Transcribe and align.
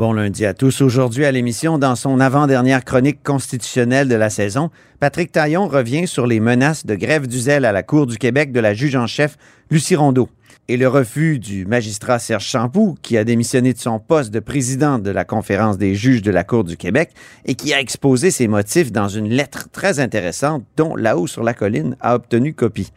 Bon 0.00 0.14
lundi 0.14 0.46
à 0.46 0.54
tous. 0.54 0.80
Aujourd'hui 0.80 1.26
à 1.26 1.30
l'émission, 1.30 1.76
dans 1.76 1.94
son 1.94 2.20
avant-dernière 2.20 2.86
chronique 2.86 3.22
constitutionnelle 3.22 4.08
de 4.08 4.14
la 4.14 4.30
saison, 4.30 4.70
Patrick 4.98 5.30
Taillon 5.30 5.68
revient 5.68 6.06
sur 6.06 6.26
les 6.26 6.40
menaces 6.40 6.86
de 6.86 6.94
grève 6.94 7.26
du 7.26 7.38
zèle 7.38 7.66
à 7.66 7.72
la 7.72 7.82
Cour 7.82 8.06
du 8.06 8.16
Québec 8.16 8.50
de 8.50 8.60
la 8.60 8.72
juge 8.72 8.96
en 8.96 9.06
chef 9.06 9.36
Lucie 9.70 9.96
Rondeau 9.96 10.30
et 10.68 10.78
le 10.78 10.88
refus 10.88 11.38
du 11.38 11.66
magistrat 11.66 12.18
Serge 12.18 12.46
Champoux, 12.46 12.96
qui 13.02 13.18
a 13.18 13.24
démissionné 13.24 13.74
de 13.74 13.78
son 13.78 13.98
poste 13.98 14.30
de 14.30 14.40
président 14.40 14.98
de 14.98 15.10
la 15.10 15.26
Conférence 15.26 15.76
des 15.76 15.94
juges 15.94 16.22
de 16.22 16.30
la 16.30 16.44
Cour 16.44 16.64
du 16.64 16.78
Québec 16.78 17.10
et 17.44 17.54
qui 17.54 17.74
a 17.74 17.80
exposé 17.80 18.30
ses 18.30 18.48
motifs 18.48 18.92
dans 18.92 19.08
une 19.08 19.28
lettre 19.28 19.68
très 19.70 20.00
intéressante 20.00 20.64
dont 20.78 20.96
là-haut 20.96 21.26
sur 21.26 21.42
la 21.42 21.52
colline 21.52 21.94
a 22.00 22.14
obtenu 22.14 22.54
copie. 22.54 22.90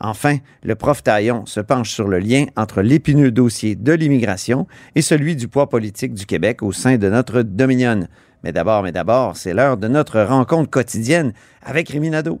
Enfin, 0.00 0.38
le 0.62 0.74
prof 0.74 1.02
Taillon 1.02 1.44
se 1.44 1.60
penche 1.60 1.90
sur 1.90 2.08
le 2.08 2.18
lien 2.18 2.46
entre 2.56 2.80
l'épineux 2.80 3.30
dossier 3.30 3.76
de 3.76 3.92
l'immigration 3.92 4.66
et 4.94 5.02
celui 5.02 5.36
du 5.36 5.46
poids 5.46 5.68
politique 5.68 6.14
du 6.14 6.24
Québec 6.24 6.62
au 6.62 6.72
sein 6.72 6.96
de 6.96 7.08
notre 7.10 7.42
Dominion. 7.42 8.08
Mais 8.42 8.52
d'abord, 8.52 8.82
mais 8.82 8.92
d'abord, 8.92 9.36
c'est 9.36 9.52
l'heure 9.52 9.76
de 9.76 9.88
notre 9.88 10.22
rencontre 10.22 10.70
quotidienne 10.70 11.34
avec 11.62 11.90
Réminado. 11.90 12.40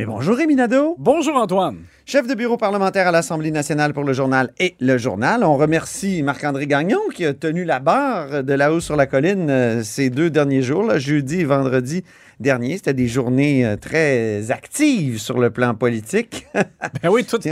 Mais 0.00 0.06
bonjour 0.06 0.34
Rémi 0.34 0.54
Nadeau. 0.54 0.96
Bonjour, 0.98 1.36
Antoine. 1.36 1.76
Chef 2.06 2.26
de 2.26 2.34
bureau 2.34 2.56
parlementaire 2.56 3.06
à 3.06 3.10
l'Assemblée 3.10 3.50
nationale 3.50 3.92
pour 3.92 4.02
le 4.02 4.14
journal 4.14 4.50
et 4.58 4.74
le 4.80 4.96
journal. 4.96 5.44
On 5.44 5.58
remercie 5.58 6.22
Marc-André 6.22 6.66
Gagnon 6.66 7.00
qui 7.14 7.26
a 7.26 7.34
tenu 7.34 7.64
la 7.64 7.80
barre 7.80 8.42
de 8.42 8.54
là-haut 8.54 8.80
sur 8.80 8.96
la 8.96 9.04
colline 9.04 9.50
euh, 9.50 9.82
ces 9.82 10.08
deux 10.08 10.30
derniers 10.30 10.62
jours, 10.62 10.84
là, 10.84 10.98
jeudi 10.98 11.40
et 11.40 11.44
vendredi 11.44 12.02
dernier. 12.40 12.76
C'était 12.78 12.94
des 12.94 13.06
journées 13.06 13.64
euh, 13.64 13.76
très 13.76 14.50
actives 14.50 15.18
sur 15.20 15.38
le 15.38 15.50
plan 15.50 15.74
politique. 15.74 16.46
Ben 17.02 17.08
oui, 17.10 17.24
tout, 17.24 17.38
tu 17.38 17.50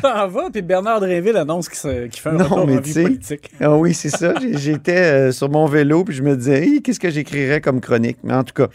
t'en 0.00 0.28
vas, 0.28 0.50
puis 0.50 0.62
Bernard 0.62 1.00
Dréville 1.00 1.36
annonce 1.36 1.68
qu'il 1.68 1.80
fait 1.80 2.28
un 2.28 2.32
Non, 2.32 2.44
retour 2.44 2.66
mais 2.66 2.76
en 2.76 2.80
vie 2.80 2.92
politique. 3.02 3.50
Ah 3.60 3.76
oui, 3.76 3.92
c'est 3.94 4.10
ça. 4.10 4.34
J'étais 4.52 4.96
euh, 4.96 5.32
sur 5.32 5.50
mon 5.50 5.66
vélo 5.66 6.04
puis 6.04 6.14
je 6.14 6.22
me 6.22 6.36
disais, 6.36 6.66
Hi, 6.66 6.82
qu'est-ce 6.82 7.00
que 7.00 7.10
j'écrirais 7.10 7.60
comme 7.60 7.80
chronique? 7.80 8.18
Mais 8.22 8.34
en 8.34 8.44
tout 8.44 8.54
cas, 8.54 8.68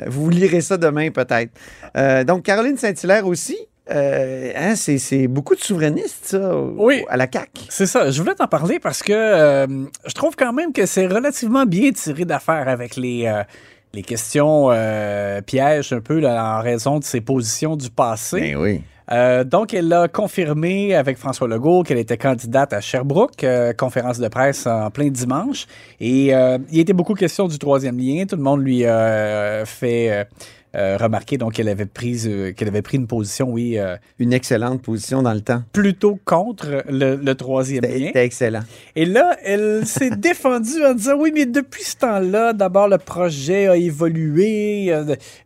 euh, 0.00 0.04
vous 0.08 0.28
lirez 0.30 0.60
ça 0.60 0.76
demain 0.76 1.10
peut-être. 1.10 1.50
Euh, 1.96 2.24
donc, 2.24 2.42
Caroline 2.44 2.76
Saint-Hilaire 2.76 3.26
aussi, 3.26 3.56
euh, 3.90 4.52
hein, 4.56 4.74
c'est 4.76 4.98
c'est 4.98 5.26
beaucoup 5.28 5.54
de 5.54 5.60
souverainistes, 5.60 6.24
ça, 6.26 6.56
au- 6.56 6.74
Oui. 6.86 7.04
à 7.08 7.16
la 7.16 7.26
CAQ. 7.30 7.62
C'est 7.68 7.86
ça. 7.86 8.10
Je 8.10 8.20
voulais 8.20 8.34
t'en 8.34 8.46
parler 8.48 8.78
parce 8.78 9.02
que 9.02 9.12
euh, 9.12 9.66
je 10.06 10.14
trouve 10.14 10.36
quand 10.36 10.52
même 10.52 10.72
que 10.72 10.86
c'est 10.86 11.06
relativement 11.06 11.66
bien 11.66 11.90
tiré 11.92 12.24
d'affaire 12.24 12.68
avec 12.68 12.96
les, 12.96 13.26
euh, 13.26 13.42
les 13.94 14.02
questions 14.02 14.68
euh, 14.70 15.40
pièges 15.40 15.92
un 15.92 16.00
peu 16.00 16.18
là, 16.20 16.58
en 16.58 16.62
raison 16.62 16.98
de 16.98 17.04
ses 17.04 17.20
positions 17.20 17.76
du 17.76 17.90
passé. 17.90 18.40
Ben 18.40 18.56
oui. 18.56 18.82
Euh, 19.12 19.44
donc, 19.44 19.74
elle 19.74 19.92
a 19.92 20.08
confirmé 20.08 20.94
avec 20.94 21.18
François 21.18 21.46
Legault 21.46 21.82
qu'elle 21.82 21.98
était 21.98 22.16
candidate 22.16 22.72
à 22.72 22.80
Sherbrooke, 22.80 23.44
euh, 23.44 23.72
conférence 23.72 24.18
de 24.18 24.28
presse 24.28 24.66
en 24.66 24.90
plein 24.90 25.10
dimanche. 25.10 25.66
Et 26.00 26.34
euh, 26.34 26.58
il 26.70 26.80
était 26.80 26.94
beaucoup 26.94 27.14
question 27.14 27.46
du 27.46 27.58
troisième 27.58 27.98
lien. 27.98 28.24
Tout 28.26 28.36
le 28.36 28.42
monde 28.42 28.62
lui 28.62 28.84
a 28.86 28.96
euh, 28.96 29.64
fait 29.66 30.26
euh, 30.74 30.96
remarquer 30.96 31.38
donc 31.38 31.54
qu'elle 31.54 31.68
avait 31.68 31.86
pris 31.86 32.22
euh, 32.26 32.52
qu'elle 32.52 32.68
avait 32.68 32.82
pris 32.82 32.96
une 32.96 33.06
position, 33.06 33.50
oui, 33.50 33.78
euh, 33.78 33.96
Une 34.18 34.32
excellente 34.32 34.82
position 34.82 35.22
dans 35.22 35.32
le 35.34 35.40
temps. 35.40 35.62
plutôt 35.72 36.18
contre 36.24 36.82
le, 36.88 37.16
le 37.16 37.34
troisième 37.34 37.84
lien. 37.84 38.06
C'était 38.08 38.24
excellent. 38.24 38.62
Et 38.96 39.04
là, 39.04 39.36
elle 39.44 39.86
s'est 39.86 40.10
défendue 40.16 40.84
en 40.84 40.94
disant 40.94 41.14
oui, 41.18 41.30
mais 41.34 41.46
depuis 41.46 41.84
ce 41.84 41.96
temps-là, 41.96 42.52
d'abord 42.52 42.88
le 42.88 42.98
projet 42.98 43.68
a 43.68 43.76
évolué, 43.76 44.92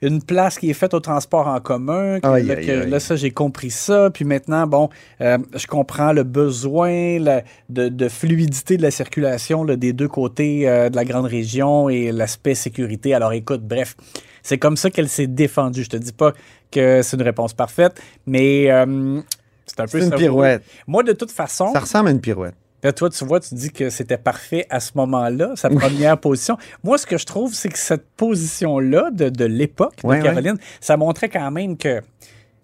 une 0.02 0.22
place 0.22 0.58
qui 0.58 0.70
est 0.70 0.74
faite 0.74 0.94
au 0.94 1.00
transport 1.00 1.46
en 1.48 1.60
commun. 1.60 2.20
que- 2.20 2.26
Aïe, 2.28 2.44
là, 2.46 2.54
aïe, 2.56 2.66
que- 2.66 2.82
aïe. 2.82 2.90
là, 2.90 3.00
ça, 3.00 3.16
j'ai 3.16 3.30
compris 3.30 3.70
ça. 3.70 4.10
Puis 4.12 4.24
maintenant, 4.24 4.66
bon, 4.66 4.88
je 5.20 5.66
comprends 5.66 6.12
le 6.12 6.22
besoin 6.24 7.18
la- 7.18 7.42
de, 7.68 7.88
de 7.88 8.08
fluidité 8.08 8.76
de 8.76 8.82
la 8.82 8.90
circulation 8.90 9.64
là, 9.64 9.76
des 9.76 9.92
deux 9.92 10.08
côtés 10.08 10.62
de 10.90 10.94
la 10.96 11.04
grande 11.04 11.26
région 11.26 11.88
et 11.88 12.12
l'aspect 12.12 12.54
sécurité. 12.54 13.14
Alors 13.14 13.32
écoute, 13.32 13.62
bref, 13.62 13.96
c'est 14.42 14.58
comme 14.58 14.76
ça 14.76 14.90
qu'elle 14.90 15.08
s'est 15.08 15.17
défendue. 15.26 15.84
Je 15.84 15.90
te 15.90 15.96
dis 15.96 16.12
pas 16.12 16.32
que 16.70 17.02
c'est 17.02 17.16
une 17.16 17.22
réponse 17.22 17.52
parfaite, 17.54 18.00
mais 18.26 18.70
euh, 18.70 19.20
c'est 19.66 19.80
un 19.80 19.86
peu 19.86 20.02
une 20.02 20.10
pirouette. 20.10 20.62
Moi, 20.86 21.02
de 21.02 21.12
toute 21.12 21.30
façon, 21.30 21.72
Ça 21.72 21.80
ressemble 21.80 22.08
à 22.08 22.12
une 22.12 22.20
pirouette. 22.20 22.54
Là, 22.82 22.92
toi, 22.92 23.10
tu 23.10 23.24
vois, 23.24 23.40
tu 23.40 23.54
dis 23.56 23.70
que 23.72 23.90
c'était 23.90 24.18
parfait 24.18 24.64
à 24.70 24.78
ce 24.78 24.92
moment-là, 24.94 25.54
sa 25.56 25.68
première 25.68 26.16
position. 26.20 26.56
Moi, 26.84 26.96
ce 26.96 27.06
que 27.06 27.18
je 27.18 27.26
trouve, 27.26 27.52
c'est 27.52 27.68
que 27.70 27.78
cette 27.78 28.06
position-là 28.16 29.10
de, 29.10 29.30
de 29.30 29.44
l'époque 29.44 29.96
de 30.02 30.06
Ouais, 30.06 30.22
Caroline, 30.22 30.56
ça 30.80 30.96
montrait 30.96 31.28
quand 31.28 31.50
même 31.50 31.76
que 31.76 32.00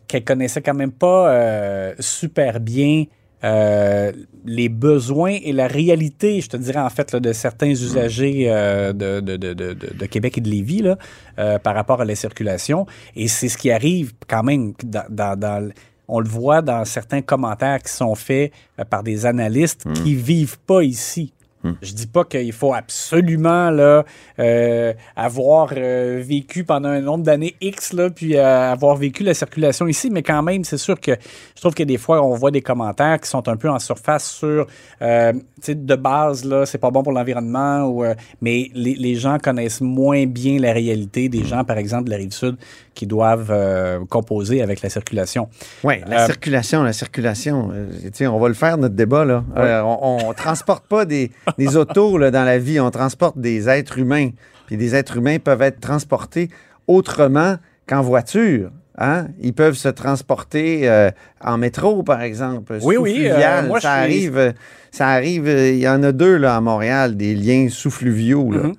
qu'elle 0.07 0.25
connaissait 0.25 0.63
quand 0.63 0.75
même 0.75 0.93
pas 0.93 1.31
euh, 1.31 1.95
super 1.99 2.61
bien 2.61 3.07
euh, 3.44 4.10
les 4.47 4.69
besoins 4.71 5.37
et 5.43 5.53
la 5.53 5.66
réalité, 5.66 6.41
je 6.41 6.49
te 6.49 6.56
dirais 6.56 6.81
en 6.81 6.88
fait, 6.88 7.12
là, 7.12 7.21
de 7.21 7.32
certains 7.32 7.69
usagers 7.69 8.47
euh, 8.49 8.93
de, 8.94 9.21
de, 9.21 9.37
de, 9.37 9.53
de, 9.53 10.06
Québec 10.06 10.38
et 10.38 10.41
de 10.41 10.49
Lévis 10.49 10.81
là, 10.81 10.97
euh, 11.38 11.59
par 11.59 11.75
rapport 11.75 12.00
à 12.00 12.05
la 12.06 12.15
circulation. 12.15 12.87
Et 13.15 13.28
c'est 13.28 13.50
ce 13.50 13.59
qui 13.59 13.71
arrive 13.71 14.12
quand 14.27 14.43
même 14.43 14.72
dans, 14.82 15.05
dans, 15.10 15.38
dans- 15.38 15.71
on 16.09 16.21
le 16.21 16.28
voit 16.28 16.62
dans 16.62 16.84
certains 16.84 17.22
commentaires 17.22 17.82
qui 17.82 17.93
sont 17.93 18.15
faits 18.15 18.53
par 18.91 19.03
des 19.03 19.25
analystes 19.27 19.87
qui 19.94 20.15
vivent 20.15 20.59
pas 20.61 20.82
ici. 20.82 21.32
Je 21.83 21.93
dis 21.93 22.07
pas 22.07 22.25
qu'il 22.25 22.53
faut 22.53 22.75
absolument 22.75 23.71
là, 23.71 24.05
euh, 24.39 24.93
avoir 25.17 25.73
euh, 25.77 26.23
vécu 26.23 26.65
pendant 26.65 26.91
un 26.91 27.01
nombre 27.01 27.25
d'années 27.25 27.57
X, 27.61 27.93
là, 27.93 28.11
puis 28.11 28.37
euh, 28.37 28.73
avoir 28.73 28.97
vécu 28.97 29.23
la 29.23 29.35
circulation 29.35 29.87
ici, 29.87 30.11
mais 30.11 30.23
quand 30.23 30.43
même, 30.43 30.65
c'est 30.65 30.79
sûr 30.79 31.01
que 31.01 31.13
je 31.13 31.61
trouve 31.61 31.75
que 31.75 31.83
des 31.83 31.99
fois, 31.99 32.23
on 32.23 32.35
voit 32.35 32.51
des 32.51 32.63
commentaires 32.63 33.21
qui 33.21 33.29
sont 33.29 33.49
un 33.49 33.57
peu 33.57 33.71
en 33.71 33.79
surface 33.79 34.31
sur, 34.31 34.67
euh, 35.03 35.33
de 35.69 35.97
base, 35.97 36.45
là, 36.45 36.67
c'est 36.67 36.79
pas 36.79 36.91
bon 36.91 37.03
pour 37.03 37.13
l'environnement, 37.13 37.87
ou, 37.87 38.05
mais 38.41 38.71
les, 38.75 38.95
les 38.95 39.15
gens 39.15 39.39
connaissent 39.39 39.81
moins 39.81 40.27
bien 40.27 40.59
la 40.59 40.73
réalité 40.73 41.29
des 41.29 41.45
gens, 41.45 41.65
par 41.65 41.79
exemple, 41.79 42.05
de 42.05 42.11
la 42.11 42.17
Rive-Sud, 42.17 42.57
qui 42.95 43.07
doivent 43.07 43.53
composer 44.09 44.63
avec 44.63 44.83
la 44.83 44.91
circulation. 44.91 45.49
Oui, 45.83 45.95
la 46.07 46.27
circulation, 46.27 46.83
la 46.83 46.93
circulation. 46.93 47.71
on 48.21 48.39
va 48.39 48.49
le 48.49 48.55
faire, 48.55 48.79
notre 48.79 48.95
débat. 48.95 49.25
Là. 49.25 49.45
On, 49.57 50.29
on 50.29 50.33
transporte 50.33 50.87
pas 50.87 51.05
des, 51.05 51.31
des 51.59 51.77
autos 51.77 52.19
là, 52.19 52.31
dans 52.31 52.45
la 52.45 52.59
vie, 52.59 52.81
on 52.81 52.91
transporte 52.91 53.39
des 53.39 53.69
êtres 53.69 53.99
humains. 53.99 54.31
Puis 54.67 54.77
des 54.77 54.95
êtres 54.95 55.17
humains 55.19 55.39
peuvent 55.39 55.62
être 55.62 55.81
transportés 55.81 56.49
autrement 56.87 57.56
qu'en 57.87 58.01
voiture. 58.03 58.71
Hein? 58.97 59.27
Ils 59.41 59.53
peuvent 59.53 59.75
se 59.75 59.89
transporter 59.89 60.89
euh, 60.89 61.11
en 61.41 61.59
métro, 61.59 62.03
par 62.03 62.23
exemple. 62.23 62.79
Oui, 62.83 62.97
oui, 62.97 63.27
euh, 63.29 63.62
moi, 63.67 63.81
ça 63.81 64.05
je 64.05 64.11
suis- 64.11 64.15
arrive. 64.29 64.39
euh, 64.39 64.53
Ça 64.93 65.09
arrive. 65.09 65.49
euh, 65.49 65.71
Il 65.73 65.79
y 65.81 65.89
en 65.89 66.03
a 66.05 66.12
deux 66.12 66.37
là, 66.37 66.56
à 66.56 66.61
Montréal, 66.61 67.17
des 67.17 67.35
liens 67.35 67.67
sous-fluviaux. 67.69 68.53
là. 68.53 68.59
Mhm. 68.65 68.75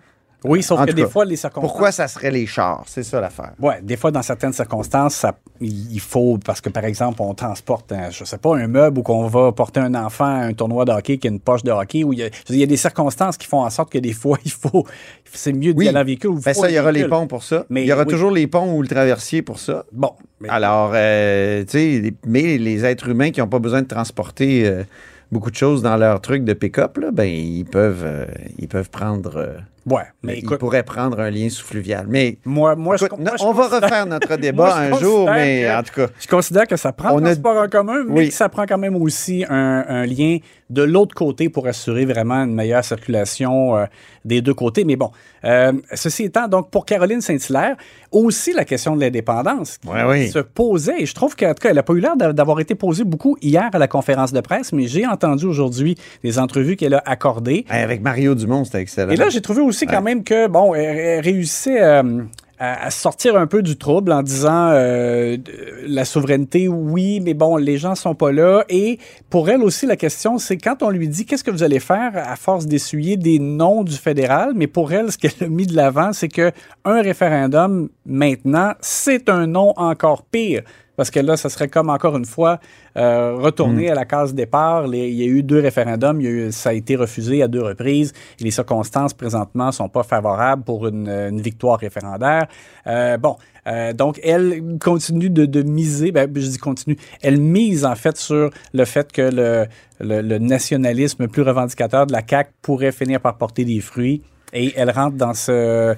Oui, 0.47 0.63
sauf 0.63 0.79
En 0.79 0.85
que 0.85 0.91
des 0.91 1.03
cas, 1.03 1.07
fois, 1.09 1.25
les 1.25 1.35
circonstances. 1.35 1.69
Pourquoi 1.71 1.91
ça 1.91 2.07
serait 2.07 2.31
les 2.31 2.45
chars? 2.45 2.83
C'est 2.87 3.03
ça 3.03 3.19
l'affaire. 3.21 3.51
Ouais, 3.59 3.79
des 3.81 3.97
fois, 3.97 4.11
dans 4.11 4.21
certaines 4.21 4.53
circonstances, 4.53 5.15
ça, 5.15 5.35
il 5.61 5.99
faut, 5.99 6.37
parce 6.43 6.61
que 6.61 6.69
par 6.69 6.85
exemple, 6.85 7.21
on 7.21 7.33
transporte, 7.33 7.91
un- 7.91 8.09
je 8.09 8.23
sais 8.23 8.37
pas, 8.37 8.55
un 8.57 8.67
meuble 8.67 8.99
ou 8.99 9.03
qu'on 9.03 9.27
va 9.27 9.51
porter 9.51 9.79
un 9.79 9.93
enfant 9.95 10.25
à 10.25 10.45
un 10.45 10.53
tournoi 10.53 10.85
de 10.85 10.91
hockey 10.91 11.17
qui 11.17 11.27
a 11.27 11.31
une 11.31 11.39
poche 11.39 11.63
de 11.63 11.71
hockey, 11.71 12.03
où 12.03 12.13
il 12.13 12.19
y 12.19 12.23
a, 12.23 12.29
il 12.49 12.55
y 12.61 12.67
des 12.67 12.77
circonstances 12.77 13.37
qui 13.37 13.47
font 13.47 13.61
en 13.63 13.69
sorte 13.69 13.91
que 13.91 13.97
des 13.99 14.13
fois, 14.21 14.37
il 14.45 14.51
faut, 14.51 14.85
c'est 15.33 15.53
mieux 15.53 15.73
d'y 15.73 15.79
Oui. 15.79 15.87
aller 15.87 15.99
en 15.99 16.03
véhicule. 16.03 16.29
ou 16.31 16.39
Ben 16.39 16.53
ça, 16.53 16.69
il 16.69 16.75
y 16.75 16.79
aura 16.79 16.91
les 16.91 17.07
ponts 17.07 17.27
pour 17.27 17.43
ça. 17.43 17.65
Mais 17.69 17.83
il 17.83 17.87
y 17.87 17.93
aura 17.93 18.03
oui. 18.03 18.09
toujours 18.09 18.31
les 18.31 18.47
ponts 18.47 18.73
ou 18.73 18.81
le 18.81 18.87
traversier 18.87 19.41
pour 19.41 19.59
ça. 19.59 19.85
Bon. 19.91 20.11
mais- 20.39 20.49
Alors, 20.49 20.91
euh, 20.93 21.63
tu 21.63 21.69
sais, 21.71 22.13
mais 22.25 22.57
les 22.57 22.85
êtres 22.85 23.09
humains 23.09 23.31
qui 23.31 23.39
n'ont 23.39 23.47
pas 23.47 23.59
besoin 23.59 23.81
de 23.81 23.87
transporter 23.87 24.65
euh, 24.67 24.83
beaucoup 25.31 25.49
de 25.51 25.55
choses 25.55 25.81
dans 25.81 25.97
leur 25.97 26.21
truc 26.21 26.43
de 26.43 26.53
pick-up, 26.53 26.99
ben, 27.13 27.23
ils 27.25 27.65
peuvent, 27.65 28.03
euh, 28.05 28.25
ils 28.59 28.67
peuvent 28.67 28.89
prendre. 28.89 29.55
Ouais, 29.87 30.01
mais 30.23 30.37
ils 30.37 30.43
écoute, 30.43 30.57
pourraient 30.59 30.81
prendre 30.83 31.19
un 31.19 31.29
lien 31.29 31.47
sous-fluvial. 31.49 32.05
Mais 32.09 32.39
moi, 32.43 32.75
moi, 32.75 32.97
je, 32.97 33.05
écoute, 33.05 33.19
moi, 33.19 33.33
je 33.37 33.43
on 33.43 33.51
va 33.53 33.67
refaire 33.67 34.05
notre 34.07 34.35
débat 34.37 34.65
Moi, 34.65 34.97
un 34.97 34.99
jour, 34.99 35.29
mais 35.29 35.63
que- 35.63 35.79
en 35.79 35.83
tout 35.83 35.93
cas. 35.93 36.07
Je 36.19 36.27
considère 36.27 36.65
que 36.67 36.75
ça 36.75 36.91
prend 36.91 37.11
On 37.13 37.19
a- 37.19 37.21
transport 37.35 37.57
en 37.63 37.67
commun, 37.67 38.03
mais 38.07 38.13
Oui. 38.21 38.27
que 38.29 38.33
ça 38.33 38.49
prend 38.49 38.65
quand 38.65 38.79
même 38.79 38.95
aussi 38.95 39.45
un, 39.47 39.85
un 39.87 40.05
lien 40.07 40.37
de 40.71 40.81
l'autre 40.81 41.13
côté 41.13 41.49
pour 41.49 41.67
assurer 41.67 42.05
vraiment 42.05 42.43
une 42.43 42.55
meilleure 42.55 42.83
circulation 42.83 43.77
euh, 43.77 43.85
des 44.23 44.41
deux 44.41 44.55
côtés. 44.55 44.83
Mais 44.85 44.95
bon, 44.95 45.11
euh, 45.43 45.71
ceci 45.93 46.23
étant, 46.23 46.47
donc 46.47 46.71
pour 46.71 46.87
Caroline 46.87 47.21
Saint-Hilaire, 47.21 47.75
aussi 48.11 48.53
la 48.53 48.65
question 48.65 48.95
de 48.95 49.01
l'indépendance 49.01 49.77
qui 49.77 49.87
Ouais, 49.87 50.03
oui. 50.03 50.29
se 50.29 50.39
posait. 50.39 51.01
Et 51.01 51.05
je 51.05 51.13
trouve 51.13 51.35
qu'en 51.35 51.49
tout 51.53 51.61
cas, 51.61 51.69
elle 51.69 51.75
n'a 51.75 51.83
pas 51.83 51.93
eu 51.93 51.99
l'air 51.99 52.15
d'a- 52.17 52.33
d'avoir 52.33 52.59
été 52.59 52.73
posée 52.73 53.03
beaucoup 53.03 53.37
hier 53.41 53.69
à 53.71 53.77
la 53.77 53.87
conférence 53.87 54.33
de 54.33 54.41
presse, 54.41 54.73
mais 54.73 54.87
j'ai 54.87 55.05
entendu 55.05 55.45
aujourd'hui 55.45 55.95
des 56.23 56.39
entrevues 56.39 56.75
qu'elle 56.75 56.95
a 56.95 57.03
accordées. 57.05 57.65
Avec 57.69 58.01
Mario 58.01 58.33
Dumont, 58.33 58.63
c'était 58.65 58.79
excellent. 58.81 59.11
Et 59.11 59.15
là, 59.17 59.29
j'ai 59.29 59.41
trouvé 59.41 59.61
aussi 59.61 59.74
quand 59.83 60.01
même 60.01 60.23
que, 60.23 60.47
bon, 60.47 60.73
elle, 60.73 61.19
réussissait 61.19 61.81
euh, 61.81 62.21
à, 62.59 62.85
à 62.85 62.89
sortir 62.89 63.35
un 63.35 63.47
peu 63.47 63.61
du 63.61 63.77
trouble 63.77 64.11
en 64.11 64.23
disant 64.23 64.69
euh, 64.71 65.37
la 65.85 66.05
souveraineté, 66.05 66.67
oui, 66.67 67.19
mais 67.19 67.33
bon, 67.33 67.57
les 67.57 67.77
gens 67.77 67.95
sont 67.95 68.15
pas 68.15 68.31
là. 68.31 68.63
Et 68.69 68.99
pour 69.29 69.49
elle 69.49 69.61
aussi, 69.61 69.85
la 69.85 69.97
question, 69.97 70.37
c'est 70.37 70.57
quand 70.57 70.81
on 70.83 70.89
lui 70.89 71.07
dit 71.07 71.25
qu'est-ce 71.25 71.43
que 71.43 71.51
vous 71.51 71.63
allez 71.63 71.79
faire 71.79 72.11
à 72.15 72.35
force 72.35 72.65
d'essuyer 72.65 73.17
des 73.17 73.39
noms 73.39 73.83
du 73.83 73.95
fédéral, 73.95 74.53
mais 74.55 74.67
pour 74.67 74.93
elle, 74.93 75.11
ce 75.11 75.17
qu'elle 75.17 75.31
a 75.41 75.47
mis 75.47 75.67
de 75.67 75.75
l'avant, 75.75 76.13
c'est 76.13 76.29
que 76.29 76.51
un 76.85 77.01
référendum, 77.01 77.89
maintenant, 78.05 78.73
c'est 78.81 79.29
un 79.29 79.47
nom 79.47 79.73
encore 79.75 80.23
pire. 80.23 80.63
Parce 80.95 81.11
que 81.11 81.19
là, 81.19 81.35
ça 81.37 81.49
serait 81.49 81.67
comme 81.67 81.89
encore 81.89 82.15
une 82.17 82.25
fois 82.25 82.59
euh, 82.97 83.35
retourner 83.35 83.89
à 83.91 83.95
la 83.95 84.05
case 84.05 84.33
départ. 84.33 84.87
Les- 84.87 85.09
il 85.09 85.15
y 85.15 85.23
a 85.23 85.27
eu 85.27 85.43
deux 85.43 85.59
référendums, 85.59 86.21
il 86.21 86.23
y 86.23 86.27
a 86.27 86.31
eu- 86.31 86.51
ça 86.51 86.69
a 86.69 86.73
été 86.73 86.95
refusé 86.95 87.43
à 87.43 87.47
deux 87.47 87.61
reprises. 87.63 88.13
Et 88.39 88.43
les 88.45 88.51
circonstances 88.51 89.13
présentement 89.13 89.71
sont 89.71 89.89
pas 89.89 90.03
favorables 90.03 90.63
pour 90.63 90.87
une, 90.87 91.09
une 91.09 91.41
victoire 91.41 91.79
référendaire. 91.79 92.47
Euh, 92.87 93.17
bon, 93.17 93.35
euh, 93.67 93.93
donc 93.93 94.19
elle 94.23 94.77
continue 94.79 95.29
de, 95.29 95.45
de 95.45 95.61
miser, 95.63 96.11
ben, 96.11 96.29
je 96.35 96.47
dis 96.47 96.57
continue, 96.57 96.97
elle 97.21 97.39
mise 97.41 97.83
en 97.83 97.95
fait 97.95 98.15
sur 98.15 98.49
le 98.73 98.85
fait 98.85 99.11
que 99.11 99.21
le, 99.23 99.65
le, 99.99 100.21
le 100.21 100.37
nationalisme 100.37 101.27
plus 101.27 101.41
revendicateur 101.41 102.05
de 102.07 102.13
la 102.13 102.21
CAQ 102.27 102.51
pourrait 102.61 102.91
finir 102.91 103.19
par 103.19 103.37
porter 103.37 103.65
des 103.65 103.79
fruits. 103.81 104.21
Et 104.53 104.71
elle 104.77 104.91
rentre 104.91 105.17
dans 105.17 105.33
ce, 105.33 105.93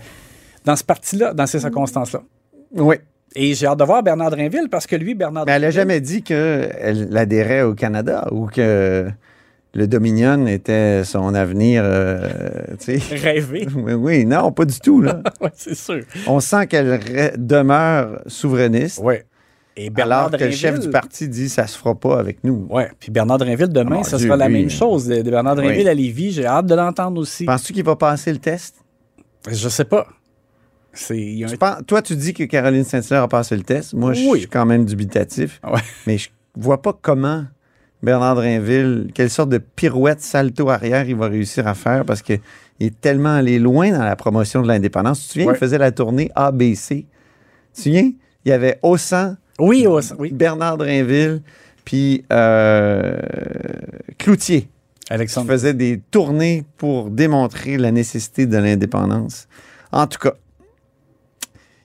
dans 0.65 0.75
ce 0.75 0.83
parti-là, 0.83 1.33
dans 1.33 1.45
ces 1.45 1.59
circonstances-là. 1.59 2.21
Oui. 2.73 2.95
Et 3.39 3.53
j'ai 3.53 3.67
hâte 3.67 3.77
de 3.77 3.83
voir 3.83 4.01
Bernard 4.01 4.31
Drinville 4.31 4.67
parce 4.71 4.87
que 4.87 4.95
lui, 4.95 5.13
Bernard 5.13 5.45
Mais 5.45 5.51
elle 5.51 5.61
n'a 5.61 5.69
jamais 5.71 6.01
dit 6.01 6.23
qu'elle 6.23 7.15
adhérait 7.15 7.61
au 7.61 7.75
Canada 7.75 8.27
ou 8.31 8.47
que 8.47 9.07
le 9.75 9.87
Dominion 9.87 10.47
était 10.47 11.03
son 11.03 11.35
avenir. 11.35 11.83
euh, 11.85 12.27
rêvé. 13.11 13.67
Oui, 13.75 13.93
oui, 13.93 14.25
non, 14.25 14.51
pas 14.51 14.65
du 14.65 14.79
tout. 14.79 15.01
Là. 15.01 15.21
oui, 15.41 15.49
c'est 15.53 15.75
sûr. 15.75 16.01
On 16.25 16.39
sent 16.39 16.65
qu'elle 16.67 16.89
re- 16.99 17.33
demeure 17.37 18.21
souverainiste, 18.25 18.99
Oui. 19.03 19.15
Et 19.79 19.91
Bernard 19.91 20.29
alors 20.29 20.39
que 20.39 20.45
le 20.45 20.49
chef 20.49 20.79
du 20.79 20.89
parti 20.89 21.29
dit 21.29 21.49
ça 21.49 21.67
se 21.67 21.77
fera 21.77 21.93
pas 21.93 22.17
avec 22.19 22.43
nous. 22.43 22.65
Ouais. 22.71 22.89
Puis 22.99 23.11
Bernard 23.11 23.37
Drinville, 23.37 23.67
demain, 23.69 24.01
Ah, 24.03 24.17
Dieu, 24.17 24.17
sera 24.25 24.35
la 24.35 24.47
lui. 24.47 24.61
même 24.61 24.69
chose. 24.71 25.05
De, 25.05 25.21
de 25.21 25.29
Bernard 25.29 25.55
Drinville 25.55 25.83
Oui. 25.83 25.87
à 25.89 25.93
Lévis, 25.93 26.31
j'ai 26.31 26.47
hâte 26.47 26.65
de 26.65 26.73
l'entendre 26.73 27.21
aussi. 27.21 27.45
Penses-tu 27.45 27.73
qu'il 27.73 27.83
va 27.83 27.95
passer 27.95 28.31
le 28.31 28.39
test? 28.39 28.77
Je 29.47 29.69
sais 29.69 29.85
pas. 29.85 30.07
C'est, 30.99 31.43
un- 31.43 31.57
penses- 31.57 31.85
toi, 31.85 32.01
tu 32.01 32.15
dis 32.15 32.33
que 32.33 32.43
Caroline 32.43 32.83
Saint-Hilaire 32.83 33.23
a 33.23 33.27
passé 33.27 33.55
le 33.55 33.63
test. 33.63 33.93
Moi, 33.93 34.13
je 34.13 34.23
Oui. 34.27 34.39
suis 34.39 34.47
quand 34.49 34.65
même 34.65 34.83
dubitatif. 34.85 35.59
Ouais. 35.63 35.81
Mais 36.07 36.17
je 36.17 36.29
vois 36.55 36.81
pas 36.81 36.97
comment 36.99 37.45
Bernard 38.03 38.35
Drinville, 38.35 39.09
quelle 39.13 39.29
sorte 39.29 39.49
de 39.49 39.57
pirouette 39.59 40.21
salto 40.21 40.69
arrière 40.69 41.07
il 41.07 41.15
va 41.15 41.27
réussir 41.27 41.67
à 41.67 41.73
faire 41.73 42.05
parce 42.05 42.21
qu'il 42.21 42.39
est 42.79 42.99
tellement 43.01 43.35
allé 43.35 43.57
loin 43.59 43.91
dans 43.91 44.03
la 44.03 44.15
promotion 44.15 44.61
de 44.61 44.67
l'indépendance. 44.67 45.19
Tu 45.21 45.27
te 45.27 45.31
souviens, 45.33 45.47
Ouais. 45.47 45.53
il 45.55 45.59
faisait 45.59 45.77
la 45.77 45.91
tournée 45.91 46.31
ABC. 46.35 46.95
Tu 46.95 47.05
te 47.73 47.81
souviens? 47.81 48.11
Il 48.45 48.49
y 48.49 48.51
avait 48.51 48.79
Ossan, 48.83 49.35
Oui, 49.59 49.85
oui. 50.19 50.31
Bernard 50.31 50.77
Drinville, 50.77 51.41
puis 51.85 52.23
euh, 52.31 53.17
Cloutier 54.17 54.61
qui 55.05 55.13
Alexandre. 55.13 55.47
faisait 55.47 55.73
des 55.73 55.99
tournées 56.11 56.65
pour 56.77 57.09
démontrer 57.09 57.77
la 57.77 57.91
nécessité 57.91 58.45
de 58.45 58.57
l'indépendance. 58.57 59.47
En 59.91 60.05
tout 60.07 60.19
cas, 60.19 60.33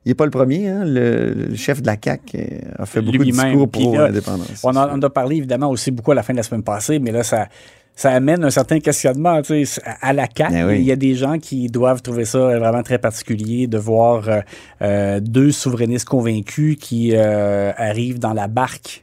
il 0.04 0.08
n'est 0.08 0.14
pas 0.14 0.24
le 0.24 0.30
premier. 0.30 0.68
hein. 0.68 0.84
Le, 0.84 1.32
le 1.32 1.54
chef 1.54 1.80
de 1.80 1.86
la 1.86 1.96
CAQ 2.02 2.36
euh, 2.36 2.44
a 2.78 2.86
fait 2.86 3.00
beaucoup 3.00 3.18
de 3.18 3.24
discours 3.24 3.68
pour 3.68 3.96
là, 3.96 4.06
l'indépendance. 4.08 4.60
On 4.64 4.74
en, 4.76 5.00
a 5.00 5.10
parlé 5.10 5.36
évidemment 5.36 5.70
aussi 5.70 5.90
beaucoup 5.90 6.12
à 6.12 6.14
la 6.14 6.22
fin 6.22 6.32
de 6.32 6.38
la 6.38 6.42
semaine 6.42 6.64
passée, 6.64 6.98
mais 6.98 7.12
là, 7.12 7.22
ça, 7.22 7.46
ça 7.94 8.10
amène 8.10 8.42
un 8.42 8.50
certain 8.50 8.80
questionnement 8.80 9.40
tu 9.42 9.64
sais, 9.64 9.80
à 10.00 10.12
la 10.12 10.26
CAQ. 10.26 10.52
Ben 10.52 10.66
oui. 10.66 10.78
Il 10.80 10.84
y 10.84 10.92
a 10.92 10.96
des 10.96 11.14
gens 11.14 11.38
qui 11.38 11.68
doivent 11.68 12.02
trouver 12.02 12.24
ça 12.24 12.38
vraiment 12.58 12.82
très 12.82 12.98
particulier 12.98 13.66
de 13.66 13.78
voir 13.78 14.28
euh, 14.28 14.40
euh, 14.82 15.20
deux 15.20 15.52
souverainistes 15.52 16.08
convaincus 16.08 16.76
qui 16.80 17.12
euh, 17.14 17.72
arrivent 17.76 18.18
dans 18.18 18.32
la 18.32 18.48
barque. 18.48 19.02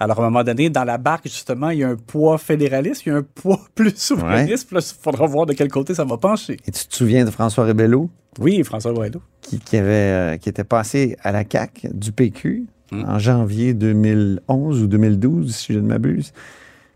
Alors, 0.00 0.20
à 0.20 0.26
un 0.26 0.30
moment 0.30 0.44
donné, 0.44 0.70
dans 0.70 0.84
la 0.84 0.96
barque, 0.96 1.24
justement, 1.24 1.70
il 1.70 1.80
y 1.80 1.84
a 1.84 1.88
un 1.88 1.96
poids 1.96 2.38
fédéraliste, 2.38 3.04
il 3.04 3.08
y 3.08 3.12
a 3.12 3.16
un 3.16 3.24
poids 3.24 3.60
plus 3.74 3.96
souverainiste. 3.96 4.68
Il 4.70 4.80
faudra 5.02 5.26
voir 5.26 5.44
de 5.46 5.54
quel 5.54 5.68
côté 5.68 5.92
ça 5.94 6.04
va 6.04 6.16
pencher. 6.18 6.56
Et 6.68 6.70
tu 6.70 6.86
te 6.86 6.94
souviens 6.94 7.24
de 7.24 7.30
François 7.32 7.64
Rebello? 7.64 8.08
Oui, 8.38 8.62
François 8.64 8.92
Boileau. 8.92 9.20
qui, 9.42 9.58
qui 9.58 9.76
avait, 9.76 9.88
euh, 10.34 10.36
qui 10.36 10.48
était 10.48 10.64
passé 10.64 11.16
à 11.22 11.32
la 11.32 11.44
CAQ 11.50 11.88
du 11.92 12.12
PQ 12.12 12.66
Mm. 12.90 13.04
en 13.06 13.18
janvier 13.18 13.74
2011 13.74 14.82
ou 14.82 14.86
2012, 14.86 15.54
si 15.54 15.74
je 15.74 15.78
ne 15.78 15.86
m'abuse, 15.86 16.32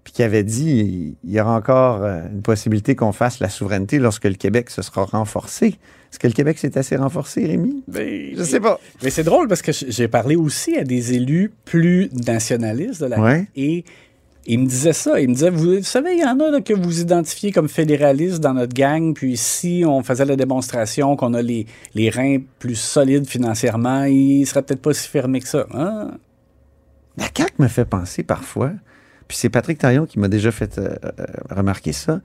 puis 0.04 0.14
qui 0.14 0.22
avait 0.22 0.42
dit 0.42 1.16
il 1.22 1.30
y 1.30 1.38
aura 1.38 1.54
encore 1.54 2.02
euh, 2.02 2.22
une 2.32 2.40
possibilité 2.40 2.96
qu'on 2.96 3.12
fasse 3.12 3.40
la 3.40 3.50
souveraineté 3.50 3.98
lorsque 3.98 4.24
le 4.24 4.32
Québec 4.34 4.70
se 4.70 4.80
sera 4.80 5.04
renforcé. 5.04 5.66
Est-ce 5.66 6.18
que 6.18 6.26
le 6.26 6.32
Québec 6.32 6.56
s'est 6.58 6.78
assez 6.78 6.96
renforcé, 6.96 7.44
Rémi? 7.46 7.84
Je 7.88 8.42
sais 8.42 8.58
pas. 8.60 8.80
Mais 9.02 9.10
c'est 9.10 9.22
drôle 9.22 9.48
parce 9.48 9.60
que 9.60 9.70
j'ai 9.72 10.08
parlé 10.08 10.34
aussi 10.34 10.76
à 10.78 10.84
des 10.84 11.12
élus 11.12 11.52
plus 11.66 12.08
nationalistes 12.26 13.02
de 13.02 13.06
la 13.08 13.20
Ouais. 13.20 13.46
et 13.54 13.84
ils 14.46 14.58
me 14.58 14.66
disaient 14.66 14.92
ça. 14.92 15.20
Ils 15.20 15.28
me 15.28 15.34
disaient, 15.34 15.50
vous, 15.50 15.82
savez, 15.82 16.14
il 16.14 16.20
y 16.20 16.24
en 16.24 16.38
a 16.40 16.60
que 16.60 16.74
vous 16.74 17.00
identifiez 17.00 17.52
comme 17.52 17.68
fédéralistes 17.68 18.40
dans 18.40 18.54
notre 18.54 18.74
gang, 18.74 19.14
puis 19.14 19.36
si 19.36 19.84
on 19.86 20.02
faisait 20.02 20.24
la 20.24 20.36
démonstration 20.36 21.16
qu'on 21.16 21.34
a 21.34 21.42
les, 21.42 21.66
reins 22.10 22.38
plus 22.58 22.74
solides 22.74 23.26
financièrement, 23.26 24.04
ils 24.04 24.46
seraient 24.46 24.62
peut-être 24.62 24.82
pas 24.82 24.94
si 24.94 25.08
fermés 25.08 25.40
que 25.40 25.48
ça. 25.48 25.66
Hein? 25.72 26.12
La 27.16 27.26
CAQ 27.34 27.54
me 27.58 27.68
fait 27.68 27.84
penser 27.84 28.22
parfois, 28.22 28.72
puis 29.28 29.36
c'est 29.36 29.50
Patrick 29.50 29.78
Taillon 29.78 30.06
qui 30.06 30.18
m'a 30.18 30.28
déjà 30.28 30.50
fait 30.50 30.78
euh, 30.78 30.94
euh, 31.04 31.24
remarquer 31.50 31.92
ça, 31.92 32.20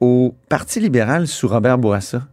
au 0.00 0.34
Parti 0.48 0.80
libéral 0.80 1.26
sous 1.26 1.48
Robert 1.48 1.78
Bourassa, 1.78 2.26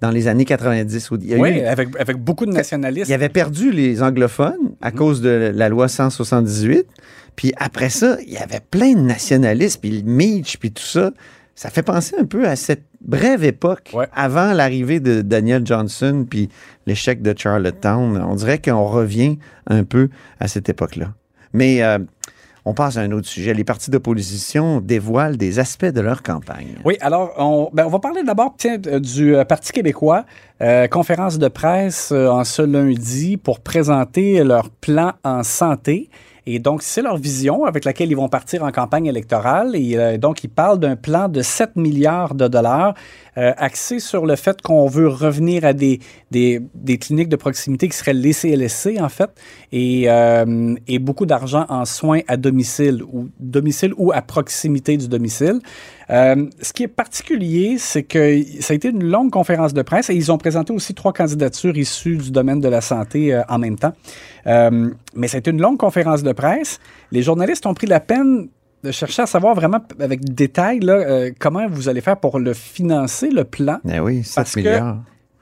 dans 0.00 0.10
les 0.10 0.28
années 0.28 0.44
90. 0.44 1.10
où 1.10 1.16
il 1.20 1.26
y 1.28 1.34
a 1.34 1.36
eu- 1.36 1.40
Oui, 1.40 1.60
avec, 1.64 1.88
avec 1.98 2.16
beaucoup 2.18 2.46
de 2.46 2.52
nationalistes. 2.52 3.08
Il 3.08 3.14
avait 3.14 3.28
perdu 3.28 3.72
les 3.72 4.02
anglophones 4.02 4.74
à 4.80 4.90
cause 4.92 5.20
de 5.20 5.52
la 5.54 5.68
loi 5.68 5.88
178. 5.88 6.86
Puis 7.36 7.52
après 7.56 7.90
ça, 7.90 8.16
il 8.26 8.32
y 8.32 8.36
avait 8.38 8.60
plein 8.70 8.94
de 8.94 9.00
nationalistes, 9.00 9.80
puis 9.80 9.90
le 9.90 10.02
Meach, 10.10 10.56
puis 10.58 10.70
tout 10.72 10.82
ça. 10.82 11.12
Ça 11.54 11.70
fait 11.70 11.82
penser 11.82 12.14
un 12.18 12.24
peu 12.24 12.46
à 12.46 12.54
cette 12.54 12.84
brève 13.00 13.42
époque 13.42 13.90
Ouais. 13.92 14.06
avant 14.14 14.52
l'arrivée 14.52 15.00
de 15.00 15.22
Daniel 15.22 15.66
Johnson, 15.66 16.24
puis 16.28 16.48
l'échec 16.86 17.20
de 17.22 17.34
Charlottetown. 17.36 18.16
On 18.28 18.34
dirait 18.36 18.60
qu'on 18.60 18.84
revient 18.86 19.38
un 19.66 19.82
peu 19.82 20.08
à 20.38 20.46
cette 20.46 20.68
époque-là. 20.68 21.12
Mais 21.52 21.82
euh, 21.82 21.98
on 22.68 22.74
passe 22.74 22.98
à 22.98 23.00
un 23.00 23.12
autre 23.12 23.26
sujet. 23.26 23.54
Les 23.54 23.64
partis 23.64 23.90
d'opposition 23.90 24.82
dévoilent 24.82 25.38
des 25.38 25.58
aspects 25.58 25.86
de 25.86 26.02
leur 26.02 26.22
campagne. 26.22 26.74
Oui, 26.84 26.98
alors, 27.00 27.32
on, 27.38 27.70
ben, 27.72 27.88
va 27.88 27.98
parler 27.98 28.22
d'abord 28.22 28.56
du 29.00 29.34
euh, 29.34 29.44
Parti 29.46 29.72
québécois. 29.72 30.26
Euh, 30.60 30.86
conférence 30.86 31.38
de 31.38 31.48
presse 31.48 32.10
euh, 32.12 32.28
en 32.28 32.44
ce 32.44 32.60
lundi 32.60 33.38
pour 33.38 33.60
présenter 33.60 34.44
leur 34.44 34.68
plan 34.68 35.12
en 35.24 35.42
santé. 35.44 36.10
Et 36.50 36.60
donc, 36.60 36.82
c'est 36.82 37.02
leur 37.02 37.18
vision 37.18 37.66
avec 37.66 37.84
laquelle 37.84 38.10
ils 38.10 38.16
vont 38.16 38.30
partir 38.30 38.64
en 38.64 38.72
campagne 38.72 39.04
électorale. 39.04 39.76
Et 39.76 39.98
euh, 39.98 40.16
donc, 40.16 40.44
ils 40.44 40.48
parlent 40.48 40.78
d'un 40.78 40.96
plan 40.96 41.28
de 41.28 41.42
7 41.42 41.76
milliards 41.76 42.34
de 42.34 42.48
dollars 42.48 42.94
euh, 43.36 43.52
axé 43.58 44.00
sur 44.00 44.24
le 44.24 44.34
fait 44.34 44.62
qu'on 44.62 44.86
veut 44.86 45.08
revenir 45.08 45.66
à 45.66 45.74
des, 45.74 46.00
des, 46.30 46.98
cliniques 46.98 47.28
de 47.28 47.36
proximité 47.36 47.86
qui 47.86 47.94
seraient 47.98 48.14
les 48.14 48.32
CLSC, 48.32 48.98
en 48.98 49.10
fait, 49.10 49.28
et, 49.72 50.04
euh, 50.06 50.74
et 50.86 50.98
beaucoup 50.98 51.26
d'argent 51.26 51.66
en 51.68 51.84
soins 51.84 52.20
à 52.28 52.38
domicile 52.38 53.02
ou, 53.12 53.28
domicile 53.38 53.92
ou 53.98 54.10
à 54.12 54.22
proximité 54.22 54.96
du 54.96 55.06
domicile. 55.06 55.60
Euh, 56.10 56.46
ce 56.62 56.72
qui 56.72 56.84
est 56.84 56.88
particulier, 56.88 57.76
c'est 57.78 58.02
que 58.02 58.40
ça 58.60 58.72
a 58.72 58.76
été 58.76 58.88
une 58.88 59.04
longue 59.04 59.30
conférence 59.30 59.74
de 59.74 59.82
presse 59.82 60.08
et 60.08 60.14
ils 60.14 60.32
ont 60.32 60.38
présenté 60.38 60.72
aussi 60.72 60.94
trois 60.94 61.12
candidatures 61.12 61.76
issues 61.76 62.16
du 62.16 62.30
domaine 62.30 62.60
de 62.60 62.68
la 62.68 62.80
santé 62.80 63.34
euh, 63.34 63.42
en 63.48 63.58
même 63.58 63.76
temps. 63.78 63.92
Euh, 64.46 64.90
mais 65.14 65.28
ça 65.28 65.36
a 65.36 65.40
été 65.40 65.50
une 65.50 65.60
longue 65.60 65.76
conférence 65.78 66.22
de 66.22 66.32
presse. 66.32 66.80
Les 67.12 67.22
journalistes 67.22 67.66
ont 67.66 67.74
pris 67.74 67.86
la 67.86 68.00
peine 68.00 68.48
de 68.84 68.90
chercher 68.92 69.22
à 69.22 69.26
savoir 69.26 69.54
vraiment 69.54 69.80
avec 70.00 70.24
détail 70.24 70.80
là, 70.80 71.30
comment 71.38 71.66
vous 71.68 71.88
allez 71.88 72.00
faire 72.00 72.16
pour 72.16 72.38
le 72.38 72.54
financer, 72.54 73.28
le 73.30 73.44
plan. 73.44 73.78
Eh 73.92 73.98
oui, 74.00 74.22
7 74.24 74.34
Parce 74.36 74.54
que- 74.54 74.60
milliards. 74.60 74.98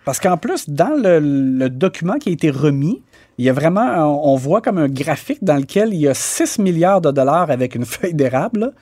Parce 0.06 0.20
qu'en 0.20 0.36
plus, 0.36 0.70
dans 0.70 0.96
le, 0.96 1.18
le 1.20 1.68
document 1.68 2.14
qui 2.14 2.28
a 2.28 2.32
été 2.32 2.48
remis, 2.50 3.02
il 3.38 3.44
y 3.44 3.50
a 3.50 3.52
vraiment, 3.52 4.26
on 4.26 4.36
voit 4.36 4.62
comme 4.62 4.78
un 4.78 4.88
graphique 4.88 5.44
dans 5.44 5.56
lequel 5.56 5.92
il 5.92 6.00
y 6.00 6.08
a 6.08 6.14
6 6.14 6.58
milliards 6.58 7.00
de 7.00 7.10
dollars 7.10 7.50
avec 7.50 7.74
une 7.74 7.84
feuille 7.86 8.14
d'érable. 8.14 8.72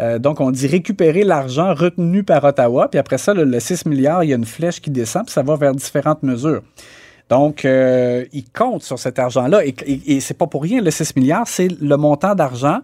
Euh, 0.00 0.18
donc, 0.18 0.40
on 0.40 0.50
dit 0.50 0.66
récupérer 0.66 1.24
l'argent 1.24 1.74
retenu 1.74 2.22
par 2.22 2.44
Ottawa. 2.44 2.88
Puis 2.88 2.98
après 2.98 3.18
ça, 3.18 3.34
le, 3.34 3.44
le 3.44 3.60
6 3.60 3.86
milliards, 3.86 4.24
il 4.24 4.30
y 4.30 4.32
a 4.32 4.36
une 4.36 4.44
flèche 4.44 4.80
qui 4.80 4.90
descend, 4.90 5.24
puis 5.24 5.32
ça 5.32 5.42
va 5.42 5.56
vers 5.56 5.74
différentes 5.74 6.22
mesures. 6.22 6.62
Donc, 7.28 7.64
euh, 7.64 8.24
ils 8.32 8.48
comptent 8.50 8.82
sur 8.82 8.98
cet 8.98 9.18
argent-là. 9.18 9.64
Et, 9.64 9.74
et, 9.86 10.16
et 10.16 10.20
c'est 10.20 10.34
pas 10.34 10.46
pour 10.46 10.62
rien, 10.62 10.80
le 10.80 10.90
6 10.90 11.16
milliards, 11.16 11.48
c'est 11.48 11.68
le 11.80 11.96
montant 11.96 12.34
d'argent 12.34 12.80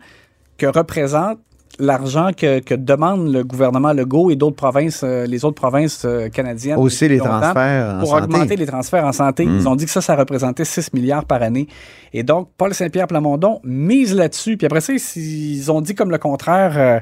que 0.56 0.66
représente 0.66 1.38
l'argent 1.80 2.30
que, 2.37 2.60
que 2.60 2.75
demande 2.75 3.32
le 3.32 3.42
gouvernement 3.44 3.92
Legault 3.92 4.30
et 4.30 4.37
d'autres 4.37 4.56
provinces, 4.56 5.02
euh, 5.02 5.26
les 5.26 5.44
autres 5.44 5.60
provinces 5.60 6.02
euh, 6.04 6.28
canadiennes. 6.28 6.78
Aussi 6.78 7.08
les 7.08 7.18
transferts 7.18 7.96
en 7.96 7.99
Pour 8.00 8.08
santé. 8.10 8.22
augmenter 8.25 8.56
les 8.56 8.66
transferts 8.66 9.04
en 9.04 9.12
santé. 9.12 9.44
Ils 9.44 9.68
ont 9.68 9.76
dit 9.76 9.84
que 9.87 9.90
ça, 9.90 10.00
ça 10.00 10.14
représentait 10.16 10.64
6 10.64 10.92
milliards 10.92 11.25
par 11.25 11.42
année. 11.42 11.66
Et 12.12 12.22
donc, 12.22 12.49
Paul 12.56 12.72
Saint-Pierre 12.75 13.06
Plamondon 13.08 13.60
mise 13.64 14.14
là-dessus. 14.14 14.56
Puis 14.56 14.66
après 14.66 14.80
ça, 14.80 14.92
ils, 15.16 15.70
ont 15.72 15.80
dit 15.80 15.94
comme 15.94 16.10
le 16.10 16.18
contraire. 16.18 16.72
euh, 16.78 17.00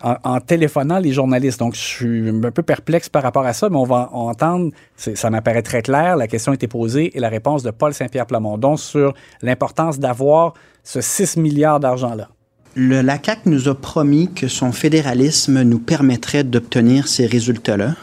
en, 0.00 0.14
en 0.22 0.38
téléphonant 0.40 1.00
les 1.00 1.10
journalistes. 1.10 1.58
Donc, 1.58 1.74
je 1.74 1.80
suis 1.80 2.28
un 2.30 2.52
peu 2.52 2.62
perplexe 2.62 3.08
par 3.08 3.20
rapport 3.24 3.44
à 3.44 3.52
ça, 3.52 3.68
mais 3.68 3.78
on 3.78 3.82
va 3.82 4.08
en- 4.12 4.28
entendre, 4.30 4.70
ça 4.94 5.28
m'apparaît 5.28 5.62
très 5.62 5.82
clair, 5.82 6.16
la 6.16 6.28
question 6.28 6.52
a 6.52 6.54
été 6.54 6.68
posée 6.68 7.16
et 7.16 7.18
la 7.18 7.28
réponse 7.28 7.64
de 7.64 7.72
Paul 7.72 7.92
Saint-Pierre 7.92 8.26
Plamondon 8.26 8.76
sur 8.76 9.12
l'importance 9.42 9.98
d'avoir 9.98 10.54
ce 10.84 11.00
6 11.00 11.36
milliards 11.38 11.80
d'argent-là. 11.80 12.28
Le 12.74 13.02
la 13.02 13.18
CAQ 13.22 13.48
nous 13.48 13.68
a 13.68 13.74
promis 13.74 14.32
que 14.32 14.46
son 14.46 14.72
fédéralisme 14.72 15.62
nous 15.62 15.78
permettrait 15.78 16.44
d'obtenir 16.44 17.08
ces 17.08 17.26
résultats-là. 17.26 17.96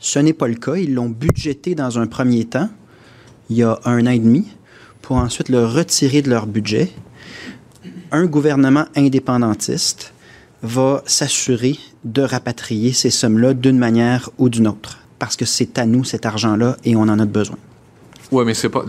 Ce 0.00 0.18
n'est 0.18 0.32
pas 0.32 0.48
le 0.48 0.56
cas. 0.56 0.76
Ils 0.76 0.94
l'ont 0.94 1.08
budgété 1.08 1.74
dans 1.74 1.98
un 1.98 2.06
premier 2.06 2.44
temps, 2.44 2.68
il 3.48 3.56
y 3.56 3.62
a 3.62 3.78
un 3.84 4.06
an 4.06 4.10
et 4.10 4.18
demi, 4.18 4.46
pour 5.00 5.16
ensuite 5.16 5.48
le 5.48 5.64
retirer 5.64 6.22
de 6.22 6.30
leur 6.30 6.46
budget. 6.46 6.90
Un 8.12 8.26
gouvernement 8.26 8.86
indépendantiste 8.94 10.12
va 10.62 11.02
s'assurer 11.06 11.78
de 12.04 12.22
rapatrier 12.22 12.92
ces 12.92 13.10
sommes-là 13.10 13.54
d'une 13.54 13.78
manière 13.78 14.30
ou 14.38 14.48
d'une 14.48 14.68
autre, 14.68 14.98
parce 15.18 15.36
que 15.36 15.44
c'est 15.44 15.78
à 15.78 15.86
nous 15.86 16.04
cet 16.04 16.26
argent-là 16.26 16.76
et 16.84 16.96
on 16.96 17.02
en 17.02 17.18
a 17.18 17.26
besoin. 17.26 17.58
Oui, 18.32 18.44
mais 18.44 18.54
c'est 18.54 18.68
pas. 18.68 18.84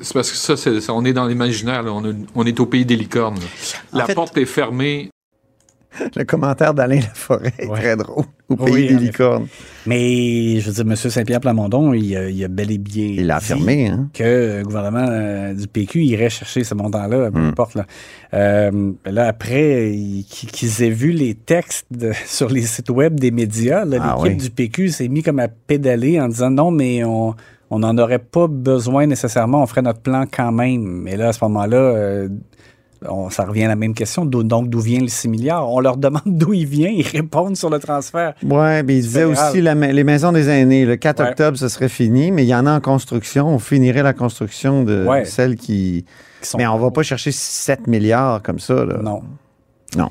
C'est 0.00 0.14
parce 0.14 0.30
que 0.30 0.36
ça, 0.56 0.92
on 0.94 1.04
est 1.04 1.12
dans 1.12 1.26
l'imaginaire, 1.26 1.82
là. 1.82 1.92
On, 1.92 2.04
a- 2.04 2.14
on 2.34 2.44
est 2.44 2.58
au 2.60 2.66
pays 2.66 2.84
des 2.84 2.96
licornes. 2.96 3.36
là. 3.36 3.40
En 3.92 3.98
La 3.98 4.04
fait- 4.06 4.14
porte 4.14 4.36
est 4.38 4.46
fermée. 4.46 5.10
Le 6.16 6.24
commentaire 6.24 6.72
d'Alain 6.72 7.00
Laforêt 7.00 7.52
est 7.58 7.66
Ouais. 7.66 7.78
très 7.78 7.96
drôle. 7.96 8.24
Au 8.48 8.56
Oui, 8.60 8.72
pays 8.72 8.88
des 8.88 9.04
licornes. 9.04 9.46
Mais, 9.84 10.58
je 10.58 10.70
veux 10.70 10.72
dire, 10.72 10.86
M. 10.90 10.96
Saint-Pierre 10.96 11.40
Plamondon, 11.40 11.92
il, 11.92 12.16
a- 12.16 12.30
il 12.30 12.42
a 12.42 12.48
bel 12.48 12.70
et 12.70 12.78
bien 12.78 13.04
Il 13.08 13.24
dit 13.24 13.30
affirmé, 13.30 13.88
hein? 13.88 14.08
que 14.14 14.58
le 14.58 14.62
gouvernement 14.62 15.04
euh, 15.06 15.52
du 15.52 15.66
PQ 15.66 16.02
irait 16.04 16.30
chercher 16.30 16.64
ce 16.64 16.74
montant-là, 16.74 17.30
peu 17.30 17.38
importe. 17.40 17.74
Là, 17.74 17.84
Euh, 18.32 18.92
là 19.04 19.26
après, 19.26 19.92
il- 19.92 20.24
qu'ils 20.24 20.82
aient 20.82 20.88
vu 20.88 21.10
les 21.10 21.34
textes 21.34 21.86
de- 21.90 22.12
sur 22.26 22.48
les 22.48 22.62
sites 22.62 22.88
web 22.88 23.20
des 23.20 23.30
médias, 23.30 23.84
là, 23.84 23.98
Ah 24.00 24.16
l'équipe 24.24 24.38
oui. 24.40 24.44
du 24.46 24.50
PQ 24.50 24.88
s'est 24.88 25.08
mis 25.08 25.22
comme 25.22 25.40
à 25.40 25.48
pédaler 25.48 26.18
en 26.18 26.28
disant 26.28 26.48
non, 26.50 26.70
mais 26.70 27.04
on 27.04 27.34
on 27.74 27.78
n'en 27.78 27.96
aurait 27.96 28.18
pas 28.18 28.48
besoin 28.48 29.06
nécessairement, 29.06 29.62
on 29.62 29.66
ferait 29.66 29.80
notre 29.82 30.00
plan 30.00 30.24
quand 30.30 30.52
même. 30.52 30.82
Mais 30.82 31.16
là, 31.16 31.28
à 31.28 31.32
ce 31.32 31.42
moment-là, 31.44 31.76
euh, 31.78 32.28
on- 33.08 33.30
ça 33.30 33.44
revient 33.46 33.64
à 33.64 33.68
la 33.68 33.76
même 33.76 33.94
question. 33.94 34.26
Donc, 34.26 34.68
d'où 34.68 34.78
vient 34.80 35.00
le 35.00 35.08
6 35.08 35.26
milliards? 35.28 35.68
On 35.70 35.80
leur 35.80 35.96
demande 35.96 36.22
d'où 36.26 36.52
il 36.52 36.66
vient, 36.66 36.90
ils 36.90 37.06
répondent 37.06 37.56
sur 37.56 37.70
le 37.70 37.78
transfert. 37.78 38.34
Oui, 38.42 38.50
mais 38.50 38.96
il 38.96 39.00
disait 39.00 39.22
fédéral. 39.24 39.48
aussi 39.50 39.60
la 39.62 39.74
les 39.74 40.04
maisons 40.04 40.32
des 40.32 40.48
aînés. 40.50 40.84
Le 40.84 40.96
4 40.96 41.22
Ouais. 41.22 41.30
octobre, 41.30 41.56
ce 41.56 41.68
serait 41.68 41.88
fini, 41.88 42.30
mais 42.30 42.44
il 42.44 42.48
y 42.48 42.54
en 42.54 42.66
a 42.66 42.72
en 42.76 42.80
construction. 42.80 43.48
On 43.48 43.58
finirait 43.58 44.02
la 44.02 44.12
construction 44.12 44.84
de 44.84 45.06
Ouais. 45.06 45.24
celles 45.24 45.56
qui. 45.56 46.04
qui 46.42 46.48
sont- 46.48 46.58
Mais 46.58 46.66
on 46.66 46.78
va 46.78 46.90
pas 46.90 47.02
chercher 47.02 47.32
7 47.32 47.86
milliards 47.86 48.42
comme 48.42 48.58
ça. 48.58 48.84
Là. 48.84 48.98
Non. 49.02 49.22
Non. 49.96 50.10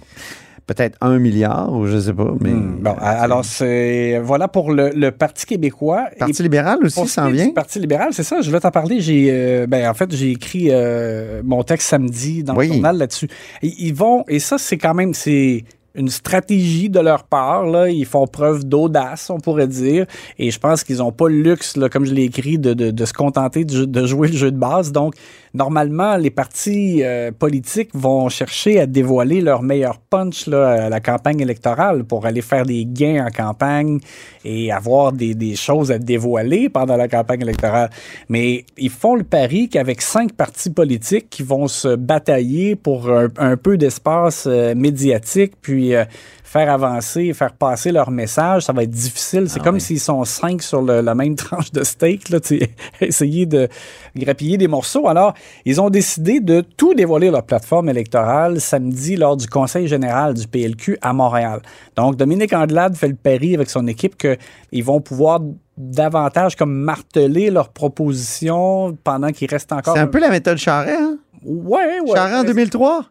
Peut-être 0.73 0.97
1 1.01 1.19
milliard, 1.19 1.73
ou 1.73 1.85
je 1.85 1.99
sais 1.99 2.13
pas. 2.13 2.31
Mais 2.39 2.51
Hmm. 2.51 2.77
Bon, 2.81 2.95
alors, 2.99 3.43
c'est 3.43 4.19
voilà 4.23 4.47
pour 4.47 4.71
le, 4.71 4.89
le 4.95 5.11
Parti 5.11 5.45
québécois. 5.45 6.05
Parti 6.17 6.41
Et 6.41 6.43
libéral 6.43 6.79
aussi 6.83 7.05
s'en 7.07 7.29
vient? 7.29 7.49
Parti 7.51 7.79
libéral, 7.79 8.09
c'est 8.11 8.23
ça, 8.23 8.39
je 8.41 8.47
voulais 8.47 8.61
t'en 8.61 8.71
parler. 8.71 9.01
J'ai, 9.01 9.27
euh, 9.31 9.67
ben, 9.67 9.89
en 9.89 9.93
fait, 9.93 10.13
j'ai 10.15 10.31
écrit 10.31 10.67
euh, 10.71 11.41
mon 11.43 11.63
texte 11.63 11.89
samedi 11.89 12.43
dans 12.43 12.55
Oui. 12.55 12.67
le 12.67 12.73
journal 12.75 12.97
là-dessus. 12.97 13.27
Ils 13.61 13.93
vont, 13.93 14.23
et 14.29 14.39
ça, 14.39 14.57
c'est 14.57 14.77
quand 14.77 14.93
même, 14.93 15.13
c'est 15.13 15.65
une 15.93 16.07
stratégie 16.07 16.89
de 16.89 17.01
leur 17.01 17.23
part. 17.25 17.65
Là. 17.65 17.89
Ils 17.89 18.05
font 18.05 18.25
preuve 18.25 18.63
d'audace, 18.63 19.29
on 19.29 19.39
pourrait 19.41 19.67
dire. 19.67 20.05
Et 20.39 20.49
je 20.49 20.57
pense 20.57 20.85
qu'ils 20.85 20.99
n'ont 20.99 21.11
pas 21.11 21.27
le 21.27 21.41
luxe, 21.41 21.75
là, 21.75 21.89
comme 21.89 22.05
je 22.05 22.13
l'ai 22.13 22.23
écrit, 22.23 22.57
de, 22.57 22.73
de- 22.73 22.91
de 22.91 23.05
se 23.05 23.11
contenter 23.11 23.65
de, 23.65 23.83
de 23.83 24.05
jouer 24.05 24.29
le 24.29 24.37
jeu 24.37 24.51
de 24.51 24.57
base. 24.57 24.93
Donc, 24.93 25.15
normalement, 25.53 26.17
les 26.17 26.29
partis 26.29 27.03
euh, 27.03 27.31
politiques 27.31 27.89
vont 27.93 28.29
chercher 28.29 28.79
à 28.79 28.85
dévoiler 28.85 29.41
leur 29.41 29.61
meilleur 29.61 29.99
punch 29.99 30.47
là, 30.47 30.85
à 30.85 30.89
la 30.89 30.99
campagne 30.99 31.39
électorale 31.39 32.03
pour 32.03 32.25
aller 32.25 32.41
faire 32.41 32.65
des 32.65 32.85
gains 32.85 33.25
en 33.25 33.29
campagne 33.29 33.99
et 34.45 34.71
avoir 34.71 35.11
des, 35.11 35.55
choses 35.55 35.91
à 35.91 35.99
dévoiler 35.99 36.69
pendant 36.69 36.95
la 36.95 37.07
campagne 37.07 37.41
électorale. 37.41 37.89
Mais 38.29 38.65
ils 38.77 38.89
font 38.89 39.15
le 39.15 39.23
pari 39.23 39.69
qu'avec 39.69 40.01
cinq 40.01 40.33
partis 40.33 40.69
politiques 40.69 41.29
qui 41.29 41.43
vont 41.43 41.67
se 41.67 41.95
batailler 41.95 42.75
pour 42.75 43.09
un, 43.09 43.27
un 43.37 43.57
peu 43.57 43.77
d'espace 43.77 44.45
euh, 44.47 44.73
médiatique, 44.75 45.53
puis 45.61 45.95
euh, 45.95 46.05
faire 46.51 46.69
avancer, 46.69 47.31
faire 47.33 47.53
passer 47.53 47.93
leur 47.93 48.11
message, 48.11 48.63
ça 48.63 48.73
va 48.73 48.83
être 48.83 48.89
difficile. 48.89 49.49
C'est 49.49 49.61
comme 49.63 49.79
s'ils 49.79 50.01
sont 50.01 50.25
cinq 50.25 50.61
sur 50.61 50.81
le- 50.81 50.99
la 50.99 51.15
même 51.15 51.35
tranche 51.45 51.71
de 51.71 51.81
steak, 51.83 52.27
là, 52.27 52.39
essayer 53.01 53.45
de 53.45 53.69
grappiller 54.17 54.57
des 54.57 54.67
morceaux. 54.67 55.07
Alors, 55.07 55.33
ils 55.63 55.79
ont 55.79 55.89
décidé 55.89 56.41
de 56.41 56.59
tout 56.59 56.93
dévoiler 56.93 57.31
leur 57.31 57.43
plateforme 57.43 57.87
électorale 57.87 58.59
samedi 58.59 59.15
lors 59.15 59.37
du 59.37 59.47
Conseil 59.47 59.87
général 59.87 60.33
du 60.33 60.45
PLQ 60.45 60.97
à 61.01 61.13
Montréal. 61.13 61.61
Donc, 61.95 62.17
Dominique 62.17 62.51
Andelade 62.51 62.95
fait 62.97 63.07
le 63.07 63.15
pari 63.15 63.55
avec 63.55 63.69
son 63.69 63.87
équipe 63.87 64.17
qu'ils 64.17 64.83
vont 64.83 64.99
pouvoir 64.99 65.39
davantage 65.77 66.57
comme 66.57 66.73
marteler 66.73 67.49
leurs 67.49 67.69
propositions 67.69 68.97
pendant 69.05 69.31
qu'il 69.31 69.49
reste 69.49 69.71
encore... 69.71 69.93
C'est 69.95 70.01
un 70.01 70.07
peu 70.07 70.19
la 70.19 70.29
méthode 70.29 70.57
Charret, 70.57 70.95
hein? 70.97 71.17
Ouais, 71.45 71.99
ouais. 72.05 72.13
Charret 72.13 72.35
en 72.35 72.43
2003. 72.43 73.05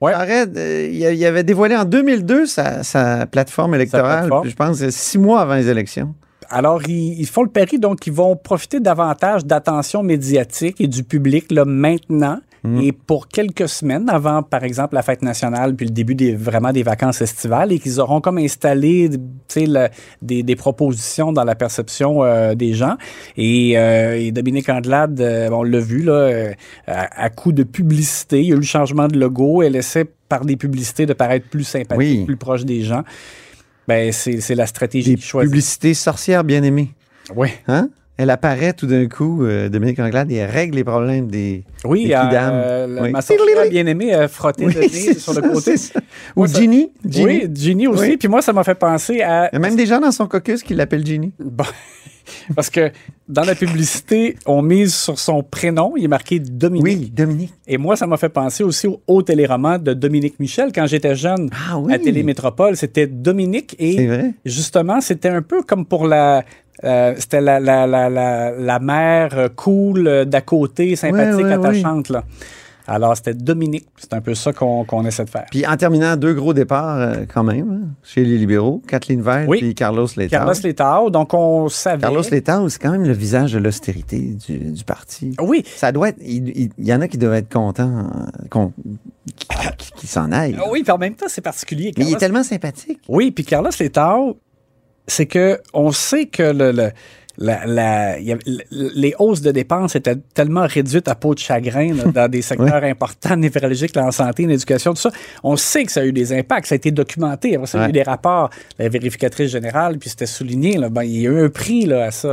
Ouais. 0.00 0.12
Charret, 0.12 0.46
euh, 0.56 0.88
il 0.90 1.24
avait 1.26 1.42
dévoilé 1.42 1.76
en 1.76 1.84
2002 1.84 2.46
sa, 2.46 2.82
sa 2.82 3.26
plateforme 3.26 3.74
électorale, 3.74 4.28
plateforme. 4.28 4.48
je 4.48 4.56
pense, 4.56 4.88
six 4.90 5.18
mois 5.18 5.42
avant 5.42 5.54
les 5.54 5.68
élections. 5.68 6.14
Alors, 6.48 6.82
ils, 6.88 7.20
ils 7.20 7.26
font 7.26 7.42
le 7.42 7.50
pari, 7.50 7.78
donc 7.78 8.06
ils 8.06 8.12
vont 8.12 8.34
profiter 8.34 8.80
davantage 8.80 9.44
d'attention 9.44 10.02
médiatique 10.02 10.80
et 10.80 10.88
du 10.88 11.04
public 11.04 11.52
là, 11.52 11.64
maintenant. 11.64 12.40
Et 12.82 12.92
pour 12.92 13.28
quelques 13.28 13.68
semaines 13.70 14.10
avant, 14.10 14.42
par 14.42 14.64
exemple, 14.64 14.94
la 14.94 15.02
fête 15.02 15.22
nationale, 15.22 15.74
puis 15.74 15.86
le 15.86 15.92
début 15.92 16.14
des, 16.14 16.34
vraiment 16.34 16.72
des 16.72 16.82
vacances 16.82 17.22
estivales, 17.22 17.72
et 17.72 17.78
qu'ils 17.78 18.00
auront 18.00 18.20
comme 18.20 18.36
installé 18.36 19.08
le- 19.56 19.88
des, 20.20 20.42
des 20.42 20.56
propositions 20.56 21.32
dans 21.32 21.44
la 21.44 21.54
perception 21.54 22.22
euh, 22.22 22.54
des 22.54 22.74
gens. 22.74 22.96
Et, 23.38 23.78
euh, 23.78 24.18
et 24.20 24.30
Dominique 24.30 24.68
Andelade, 24.68 25.20
euh, 25.20 25.48
on 25.50 25.62
l'a 25.62 25.80
vu, 25.80 26.02
là, 26.02 26.50
à, 26.86 27.22
à 27.24 27.30
coup 27.30 27.52
de 27.52 27.62
publicité, 27.62 28.40
il 28.42 28.48
y 28.48 28.52
a 28.52 28.54
eu 28.56 28.58
le 28.58 28.62
changement 28.62 29.08
de 29.08 29.18
logo, 29.18 29.62
elle 29.62 29.76
essaie 29.76 30.04
par 30.28 30.44
des 30.44 30.56
publicités 30.56 31.06
de 31.06 31.14
paraître 31.14 31.48
plus 31.48 31.64
sympathique, 31.64 31.96
Oui. 32.20 32.24
plus 32.26 32.36
proche 32.36 32.64
des 32.64 32.82
gens. 32.82 33.04
Ben, 33.88 34.12
c'est 34.12 34.54
la 34.54 34.66
stratégie 34.66 35.14
Des 35.16 35.20
choisissent. 35.20 35.50
publicités 35.50 35.94
sorcières 35.94 36.44
bien 36.44 36.62
aimées. 36.62 36.90
Oui. 37.34 37.48
Hein? 37.68 37.88
Elle 38.22 38.28
apparaît 38.28 38.74
tout 38.74 38.86
d'un 38.86 39.06
coup, 39.08 39.44
euh, 39.44 39.70
Dominique 39.70 39.98
Anglade, 39.98 40.30
et 40.30 40.34
elle 40.34 40.50
règle 40.50 40.76
les 40.76 40.84
problèmes 40.84 41.28
des, 41.28 41.64
Oui, 41.86 42.06
des 42.08 42.12
euh, 42.12 42.20
kidams. 42.26 42.94
le- 42.96 43.02
Oui. 43.04 43.10
ma 43.12 43.22
sorcière 43.22 43.70
bien 43.70 43.86
aimée 43.86 44.12
a 44.12 44.28
frotté 44.28 44.66
Oui, 44.66 44.74
le 44.74 44.80
nez 44.82 44.88
c'est 44.90 45.18
sur 45.18 45.32
ça, 45.32 45.40
le 45.40 45.48
côté. 45.48 45.74
Ou 46.36 46.46
Ginny. 46.46 46.90
Ginny. 47.08 47.24
Oui, 47.24 47.48
Ginny 47.54 47.86
aussi. 47.86 48.02
Oui. 48.10 48.16
Puis 48.18 48.28
moi, 48.28 48.42
ça 48.42 48.52
m'a 48.52 48.62
fait 48.62 48.74
penser 48.74 49.22
à. 49.22 49.48
Il 49.50 49.54
y 49.54 49.56
a 49.56 49.58
même 49.58 49.74
des 49.74 49.86
gens 49.86 50.00
dans 50.00 50.12
son 50.12 50.26
caucus 50.26 50.62
qui 50.62 50.74
l'appellent 50.74 51.06
Ginny. 51.06 51.32
Bon. 51.42 51.64
Parce 52.54 52.68
que 52.70 52.90
dans 53.26 53.42
la 53.42 53.54
publicité, 53.54 54.36
on 54.46 54.60
mise 54.60 54.94
sur 54.94 55.18
son 55.18 55.42
prénom. 55.42 55.94
Il 55.96 56.04
est 56.04 56.08
marqué 56.08 56.38
Dominique. 56.38 56.84
Oui, 56.84 57.12
Dominique. 57.16 57.54
Et 57.66 57.78
moi, 57.78 57.96
ça 57.96 58.06
m'a 58.06 58.18
fait 58.18 58.28
penser 58.28 58.62
aussi 58.62 58.86
au, 58.86 59.00
au 59.06 59.22
téléroman 59.22 59.78
de 59.82 59.94
Dominique 59.94 60.38
Michel. 60.38 60.70
Quand 60.74 60.86
j'étais 60.86 61.14
jeune 61.16 61.48
Ah 61.70 61.78
oui. 61.78 61.92
à 61.92 61.98
Télémétropole, 61.98 62.76
c'était 62.76 63.06
Dominique. 63.06 63.74
Et 63.78 64.08
justement, 64.44 65.00
c'était 65.00 65.30
un 65.30 65.42
peu 65.42 65.62
comme 65.62 65.86
pour 65.86 66.06
la. 66.06 66.44
Euh, 66.84 67.14
c'était 67.18 67.40
la, 67.40 67.60
la, 67.60 67.86
la, 67.86 68.08
la, 68.10 68.50
la 68.52 68.78
mère 68.78 69.30
euh, 69.38 69.48
cool 69.54 70.06
euh, 70.08 70.24
d'à 70.24 70.40
côté, 70.40 70.96
sympathique, 70.96 71.36
Ouais, 71.44 71.44
ouais, 71.44 71.52
attachante. 71.52 72.08
Là. 72.08 72.24
Alors, 72.86 73.16
c'était 73.16 73.34
Dominique. 73.34 73.86
C'est 73.98 74.14
un 74.14 74.20
peu 74.20 74.34
ça 74.34 74.52
qu'on 74.52 75.04
essaie 75.06 75.24
de 75.24 75.30
faire. 75.30 75.44
Puis 75.50 75.64
en 75.64 75.76
terminant, 75.76 76.16
deux 76.16 76.34
gros 76.34 76.52
départs 76.52 76.96
euh, 76.98 77.14
quand 77.32 77.44
même, 77.44 77.70
hein, 77.70 77.88
chez 78.02 78.24
les 78.24 78.36
libéraux. 78.36 78.82
Kathleen 78.88 79.22
Vert 79.22 79.44
Oui. 79.46 79.58
et 79.62 79.74
Carlos 79.74 80.08
Letao. 80.16 80.28
Carlos 80.30 80.54
Letao, 80.64 81.10
donc 81.10 81.32
on 81.32 81.68
savait. 81.68 82.00
Carlos 82.00 82.22
Letao, 82.28 82.68
c'est 82.68 82.80
quand 82.82 82.90
même 82.90 83.04
le 83.04 83.12
visage 83.12 83.52
de 83.52 83.58
l'austérité 83.60 84.34
du, 84.44 84.58
du 84.72 84.82
parti. 84.84 85.36
Oui, 85.40 85.62
Ça 85.76 85.92
doit 85.92 86.08
être. 86.08 86.18
Il, 86.20 86.48
il- 86.48 86.70
il 86.78 86.84
y 86.88 86.92
en 86.92 87.00
a 87.00 87.06
qui 87.06 87.16
doivent 87.18 87.34
être 87.34 87.52
contents 87.52 88.08
qu'on- 88.50 88.72
qui, 89.36 89.46
qui- 89.78 89.92
qui 89.94 90.06
s'en 90.08 90.32
aillent. 90.32 90.56
Ah 90.58 90.64
oui, 90.68 90.82
puis 90.82 90.90
en 90.90 90.98
même 90.98 91.14
temps, 91.14 91.26
c'est 91.28 91.42
particulier. 91.42 91.92
Mais 91.96 92.06
il 92.06 92.14
est 92.14 92.18
tellement 92.18 92.42
sympathique. 92.42 92.98
Oui, 93.08 93.30
puis 93.30 93.44
Carlos 93.44 93.70
Letao, 93.78 94.36
c'est 95.10 95.26
que 95.26 95.58
on 95.74 95.92
sait 95.92 96.26
que 96.26 96.42
le, 96.42 96.72
le- 96.72 96.90
la- 97.38 97.64
la- 97.64 98.18
y 98.20 98.36
les 98.70 99.14
hausses 99.18 99.40
de 99.40 99.50
dépenses 99.50 99.96
étaient 99.96 100.16
tellement 100.34 100.66
réduites 100.66 101.08
à 101.08 101.14
peau 101.14 101.34
de 101.34 101.38
chagrin 101.38 101.94
là, 101.94 102.04
dans 102.12 102.28
des 102.28 102.42
secteurs 102.50 102.82
importants 102.84 103.36
névralgiques, 103.36 103.96
en 103.96 104.10
santé, 104.10 104.44
en 104.44 104.50
éducation, 104.50 104.92
tout 104.92 105.00
ça. 105.00 105.10
On 105.42 105.56
sait 105.56 105.84
que 105.84 105.92
ça 105.92 106.00
a 106.00 106.04
eu 106.04 106.12
des 106.12 106.32
impacts, 106.38 106.66
ça 106.66 106.74
a 106.74 106.76
été 106.76 106.90
documenté. 106.90 107.54
Après 107.54 107.66
ça, 107.66 107.78
il 107.78 107.80
y 107.82 107.84
a 107.84 107.88
eu 107.88 107.92
des 107.92 108.02
rapports, 108.02 108.50
la 108.78 108.88
vérificatrice 108.90 109.50
générale, 109.50 109.96
puis 109.98 110.10
c'était 110.10 110.26
souligné. 110.26 110.76
Là, 110.76 110.90
ben, 110.90 111.02
il 111.04 111.20
y 111.20 111.26
a 111.26 111.30
eu 111.30 111.44
un 111.44 111.48
prix 111.48 111.86
là, 111.86 112.04
à 112.06 112.10
ça. 112.10 112.28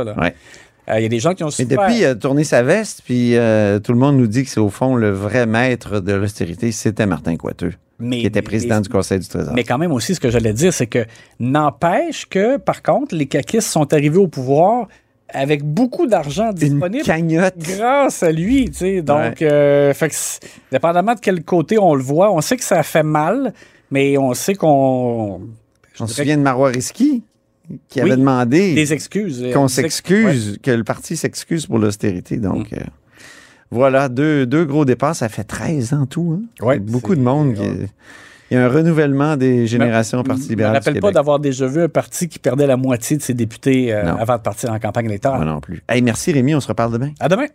Euh, 0.90 0.98
il 0.98 1.02
y 1.02 1.06
a 1.06 1.08
des 1.08 1.20
gens 1.20 1.34
qui 1.34 1.44
ont 1.44 1.48
Mais 1.58 1.64
depuis, 1.64 1.98
il 1.98 2.04
a 2.04 2.14
tourné 2.14 2.44
sa 2.44 2.62
veste, 2.62 3.02
puis 3.04 3.36
euh, 3.36 3.78
tout 3.78 3.92
le 3.92 3.98
monde 3.98 4.16
nous 4.18 4.26
dit 4.26 4.44
que 4.44 4.50
c'est 4.50 4.60
au 4.60 4.70
fond 4.70 4.94
le 4.96 5.10
vrai 5.10 5.46
maître 5.46 6.00
de 6.00 6.12
l'austérité, 6.12 6.70
c'était 6.72 7.06
Martin 7.06 7.36
Coiteux, 7.36 7.72
Mais- 8.00 8.20
qui 8.20 8.26
était 8.26 8.42
président 8.42 8.76
mais- 8.76 8.82
du 8.82 8.88
Conseil 8.88 9.18
du 9.18 9.26
Trésor. 9.28 9.52
Mais 9.54 9.64
quand 9.64 9.78
même 9.78 9.92
aussi, 9.92 10.14
ce 10.14 10.20
que 10.20 10.30
j'allais 10.30 10.52
dire, 10.52 10.72
c'est 10.72 10.86
que 10.86 11.04
n'empêche 11.40 12.26
que, 12.26 12.56
par 12.56 12.82
contre, 12.82 13.14
les 13.14 13.26
caquistes 13.26 13.68
sont 13.68 13.92
arrivés 13.92 14.18
au 14.18 14.28
pouvoir 14.28 14.88
avec 15.30 15.62
beaucoup 15.64 16.06
d'argent 16.06 16.48
Une 16.50 16.54
disponible 16.54 17.04
cagnotte. 17.04 17.54
grâce 17.58 18.22
à 18.22 18.32
lui. 18.32 18.66
tu 18.66 18.78
sais. 18.78 19.02
Donc, 19.02 19.42
euh, 19.42 19.92
fait 19.94 20.08
que 20.08 20.14
dépendamment 20.72 21.14
de 21.14 21.20
quel 21.20 21.42
côté 21.44 21.78
on 21.78 21.94
le 21.94 22.02
voit, 22.02 22.32
on 22.32 22.40
sait 22.40 22.56
que 22.56 22.64
ça 22.64 22.82
fait 22.82 23.02
mal, 23.02 23.52
mais 23.90 24.16
on 24.16 24.32
sait 24.34 24.54
qu'on. 24.54 25.40
On 26.00 26.06
se 26.06 26.14
souvient 26.14 26.36
de 26.36 26.42
Marois 26.42 26.68
Risky, 26.68 27.24
qui 27.88 28.00
Oui, 28.00 28.08
avait 28.12 28.16
demandé 28.16 28.74
Des 28.74 28.92
excuses. 28.92 29.44
qu'on 29.52 29.66
que- 29.66 29.72
s'excuse, 29.72 30.58
que 30.62 30.70
le 30.70 30.84
parti 30.84 31.16
s'excuse 31.16 31.66
pour 31.66 31.78
l'austérité. 31.78 32.36
Donc, 32.38 32.72
euh, 32.72 32.78
voilà, 33.70 34.08
deux, 34.08 34.46
deux 34.46 34.64
gros 34.64 34.84
départs, 34.84 35.14
ça 35.16 35.28
fait 35.28 35.44
13 35.44 35.92
ans 35.94 36.06
tout. 36.06 36.38
Hein? 36.40 36.64
Ouais, 36.64 36.78
beaucoup 36.78 37.14
de 37.14 37.20
monde. 37.20 37.54
qui- 37.54 37.62
Il 38.50 38.54
y 38.54 38.56
a 38.56 38.64
un 38.64 38.68
renouvellement 38.68 39.36
des 39.36 39.66
générations 39.66 40.20
au 40.20 40.22
Parti 40.22 40.44
Je 40.44 40.48
libéral 40.48 40.72
du 40.72 40.78
rappelle 40.78 41.00
pas 41.02 41.10
d'avoir 41.12 41.38
déjà 41.38 41.66
vu 41.66 41.82
un 41.82 41.88
parti 41.88 42.28
qui 42.28 42.38
perdait 42.38 42.66
la 42.66 42.78
moitié 42.78 43.18
de 43.18 43.22
ses 43.22 43.34
députés 43.34 43.92
euh, 43.92 44.14
avant 44.16 44.36
de 44.36 44.42
partir 44.42 44.72
en 44.72 44.78
campagne 44.78 45.04
électorale. 45.06 45.42
Moi 45.44 45.52
non 45.52 45.60
plus. 45.60 45.82
Hey, 45.86 46.00
merci 46.00 46.32
Rémi, 46.32 46.54
on 46.54 46.60
se 46.60 46.68
reparle 46.68 46.92
demain. 46.92 47.10
À 47.20 47.28
demain. 47.28 47.46